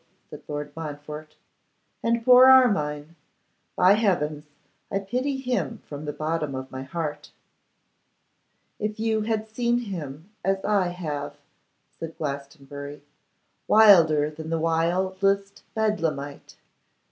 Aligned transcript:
said 0.31 0.41
Lord 0.47 0.75
Montfort, 0.75 1.35
'and 2.01 2.25
poor 2.25 2.47
Armine! 2.49 3.15
By 3.75 3.93
heavens, 3.93 4.45
I 4.89 4.97
pity 4.97 5.37
him 5.37 5.83
from 5.85 6.05
the 6.05 6.11
bottom 6.11 6.55
of 6.55 6.71
my 6.71 6.81
heart.' 6.81 7.29
'If 8.79 8.99
you 8.99 9.21
had 9.21 9.47
seen 9.47 9.77
him 9.77 10.31
as 10.43 10.65
I 10.65 10.87
have,' 10.87 11.37
said 11.99 12.17
Glastonbury, 12.17 13.03
'wilder 13.67 14.31
than 14.31 14.49
the 14.49 14.57
wildest 14.57 15.61
Bedlamite! 15.75 16.55